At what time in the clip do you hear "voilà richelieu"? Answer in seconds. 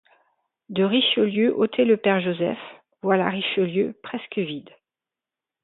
3.03-3.93